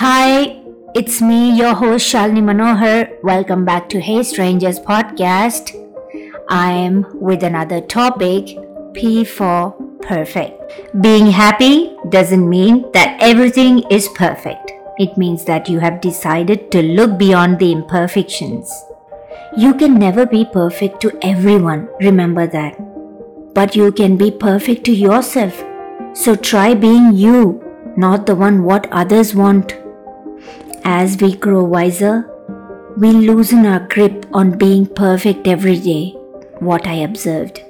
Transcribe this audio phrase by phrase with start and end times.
[0.00, 0.62] Hi,
[0.94, 3.22] it's me, your host Shalini Manohar.
[3.22, 5.72] Welcome back to Hey Strangers podcast.
[6.48, 8.56] I am with another topic
[8.94, 10.72] P for perfect.
[11.02, 14.72] Being happy doesn't mean that everything is perfect.
[14.98, 18.72] It means that you have decided to look beyond the imperfections.
[19.54, 22.74] You can never be perfect to everyone, remember that.
[23.52, 25.62] But you can be perfect to yourself.
[26.14, 27.62] So try being you,
[27.98, 29.76] not the one what others want.
[30.84, 32.30] As we grow wiser,
[32.96, 36.12] we loosen our grip on being perfect every day,
[36.58, 37.62] what I observed.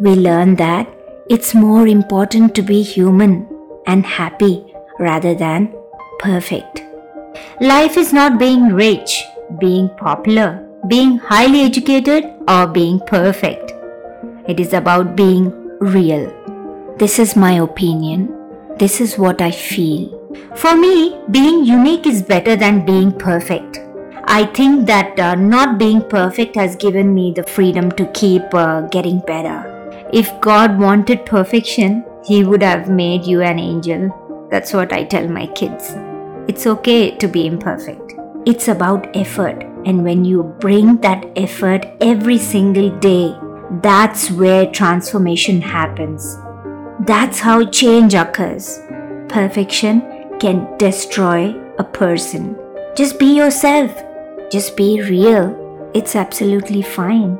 [0.00, 0.88] We learn that
[1.28, 3.46] it's more important to be human
[3.86, 5.74] and happy rather than
[6.18, 6.82] perfect.
[7.60, 9.22] Life is not being rich,
[9.58, 13.72] being popular, being highly educated, or being perfect.
[14.46, 16.32] It is about being real.
[16.96, 18.37] This is my opinion.
[18.78, 20.08] This is what I feel.
[20.54, 23.80] For me, being unique is better than being perfect.
[24.24, 28.82] I think that uh, not being perfect has given me the freedom to keep uh,
[28.82, 29.58] getting better.
[30.12, 34.48] If God wanted perfection, He would have made you an angel.
[34.48, 35.94] That's what I tell my kids.
[36.46, 38.14] It's okay to be imperfect.
[38.46, 43.34] It's about effort, and when you bring that effort every single day,
[43.82, 46.38] that's where transformation happens.
[47.00, 48.80] That's how change occurs.
[49.28, 50.02] Perfection
[50.40, 52.58] can destroy a person.
[52.96, 53.96] Just be yourself.
[54.50, 55.90] Just be real.
[55.94, 57.34] It's absolutely fine.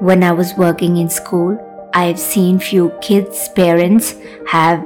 [0.00, 1.58] When I was working in school,
[1.94, 4.14] I've seen few kids' parents
[4.46, 4.84] have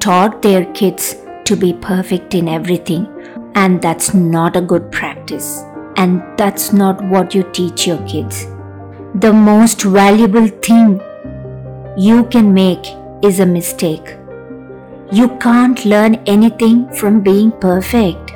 [0.00, 1.14] taught their kids
[1.44, 3.06] to be perfect in everything,
[3.54, 5.62] and that's not a good practice.
[5.96, 8.46] And that's not what you teach your kids.
[9.14, 11.00] The most valuable thing
[11.96, 12.86] you can make
[13.22, 14.16] is a mistake.
[15.10, 18.32] You can't learn anything from being perfect.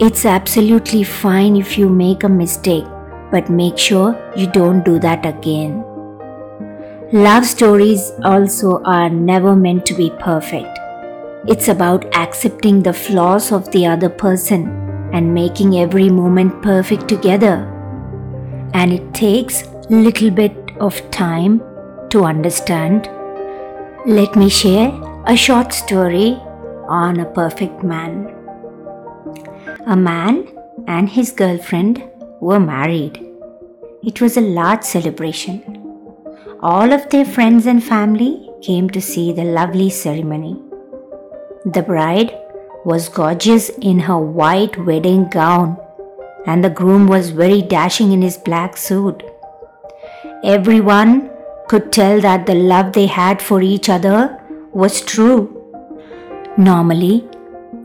[0.00, 2.86] It's absolutely fine if you make a mistake,
[3.30, 5.84] but make sure you don't do that again.
[7.12, 10.78] Love stories also are never meant to be perfect.
[11.46, 14.68] It's about accepting the flaws of the other person
[15.12, 17.68] and making every moment perfect together.
[18.72, 21.60] And it takes a little bit of time
[22.10, 23.10] to understand.
[24.04, 24.90] Let me share
[25.26, 26.32] a short story
[26.88, 28.34] on a perfect man.
[29.86, 30.48] A man
[30.88, 32.02] and his girlfriend
[32.40, 33.24] were married.
[34.02, 35.62] It was a large celebration.
[36.60, 40.60] All of their friends and family came to see the lovely ceremony.
[41.64, 42.36] The bride
[42.84, 45.76] was gorgeous in her white wedding gown,
[46.44, 49.22] and the groom was very dashing in his black suit.
[50.42, 51.30] Everyone
[51.72, 54.38] could tell that the love they had for each other
[54.72, 55.38] was true.
[56.58, 57.26] Normally,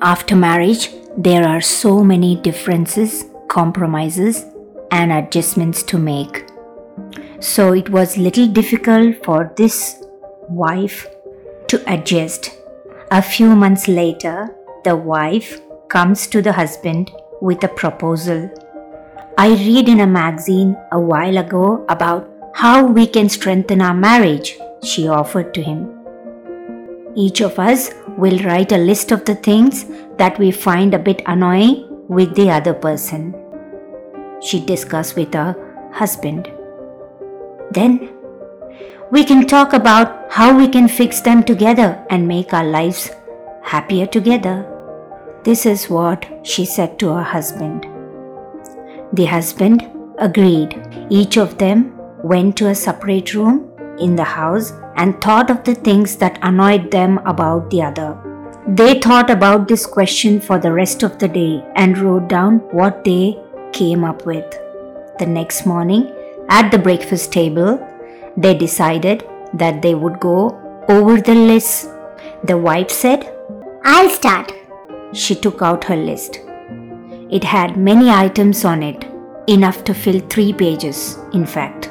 [0.01, 4.43] after marriage, there are so many differences, compromises,
[4.91, 6.43] and adjustments to make.
[7.39, 10.03] So it was little difficult for this
[10.49, 11.07] wife
[11.69, 12.51] to adjust.
[13.11, 17.09] A few months later, the wife comes to the husband
[17.41, 18.49] with a proposal.
[19.37, 24.57] I read in a magazine a while ago about how we can strengthen our marriage,
[24.83, 25.81] she offered to him.
[27.15, 29.85] Each of us will write a list of the things
[30.17, 33.35] that we find a bit annoying with the other person.
[34.41, 35.53] She discussed with her
[35.93, 36.51] husband.
[37.69, 38.09] Then
[39.11, 43.11] we can talk about how we can fix them together and make our lives
[43.61, 44.65] happier together.
[45.43, 47.85] This is what she said to her husband.
[49.13, 49.87] The husband
[50.17, 50.75] agreed.
[51.11, 55.75] Each of them went to a separate room in the house and thought of the
[55.75, 58.17] things that annoyed them about the other.
[58.67, 63.03] They thought about this question for the rest of the day and wrote down what
[63.03, 63.37] they
[63.71, 64.45] came up with.
[65.19, 66.13] The next morning,
[66.49, 67.79] at the breakfast table,
[68.35, 69.23] they decided
[69.53, 70.59] that they would go
[70.89, 71.89] over the list.
[72.43, 73.33] The wife said,
[73.83, 74.53] I'll start.
[75.13, 76.41] She took out her list.
[77.29, 79.05] It had many items on it,
[79.47, 81.89] enough to fill three pages, in fact.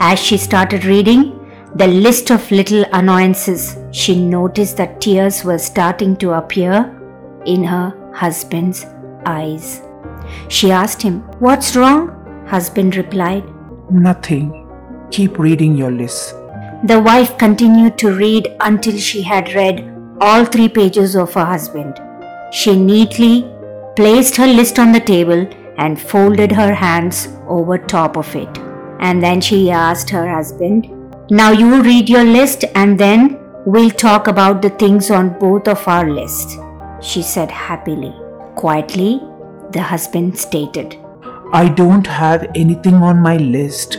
[0.00, 1.34] As she started reading,
[1.74, 6.94] the list of little annoyances, she noticed that tears were starting to appear
[7.44, 8.86] in her husband's
[9.26, 9.82] eyes.
[10.48, 12.46] She asked him, What's wrong?
[12.46, 13.44] Husband replied,
[13.90, 14.68] Nothing.
[15.10, 16.34] Keep reading your list.
[16.84, 22.00] The wife continued to read until she had read all three pages of her husband.
[22.52, 23.50] She neatly
[23.96, 28.67] placed her list on the table and folded her hands over top of it.
[29.00, 30.90] And then she asked her husband,
[31.30, 35.86] now you read your list and then we'll talk about the things on both of
[35.86, 36.56] our lists.
[37.00, 38.12] she said happily.
[38.56, 39.20] Quietly,
[39.70, 40.96] the husband stated,
[41.52, 43.98] I don't have anything on my list.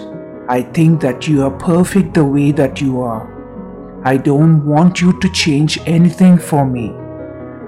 [0.50, 4.02] I think that you are perfect the way that you are.
[4.04, 6.88] I don't want you to change anything for me.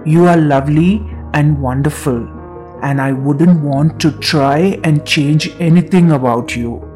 [0.05, 1.01] You are lovely
[1.33, 2.27] and wonderful,
[2.81, 6.90] and I wouldn't want to try and change anything about you.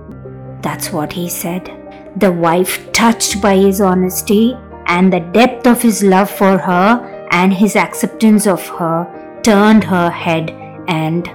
[0.66, 1.72] That's what he said.
[2.18, 4.58] The wife, touched by his honesty
[4.88, 8.98] and the depth of his love for her and his acceptance of her,
[9.44, 10.50] turned her head
[10.88, 11.30] and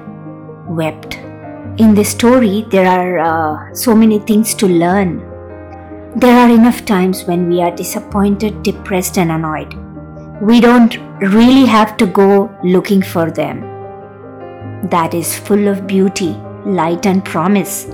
[0.66, 1.14] wept.
[1.78, 5.18] In this story, there are uh, so many things to learn.
[6.16, 9.74] There are enough times when we are disappointed, depressed, and annoyed.
[10.42, 13.60] We don't really have to go looking for them.
[14.90, 16.32] That is full of beauty,
[16.64, 17.86] light, and promise.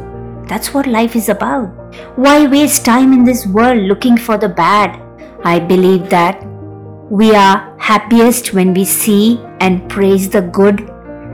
[0.47, 1.69] That's what life is about.
[2.17, 5.01] Why waste time in this world looking for the bad?
[5.45, 6.45] I believe that
[7.11, 10.89] we are happiest when we see and praise the good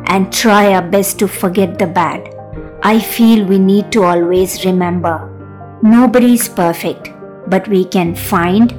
[0.07, 2.29] and try our best to forget the bad.
[2.83, 5.29] I feel we need to always remember
[5.83, 7.11] nobody is perfect,
[7.49, 8.79] but we can find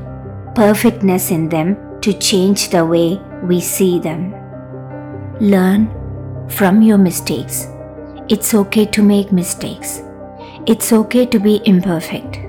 [0.56, 4.34] perfectness in them to change the way we see them.
[5.40, 5.90] Learn
[6.50, 7.68] from your mistakes.
[8.30, 10.02] It's okay to make mistakes.
[10.66, 12.40] It's okay to be imperfect.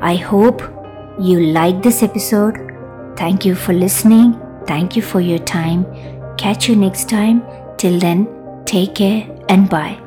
[0.00, 0.60] I hope
[1.20, 2.56] you liked this episode.
[3.16, 4.40] Thank you for listening.
[4.66, 5.86] Thank you for your time.
[6.36, 7.44] Catch you next time.
[7.76, 8.26] Till then,
[8.64, 10.03] take care and bye.